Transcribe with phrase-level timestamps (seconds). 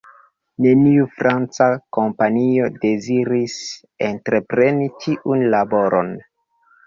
[0.65, 1.65] Neniu franca
[1.97, 3.57] kompanio deziris
[4.07, 6.11] entrepreni tiun laboron.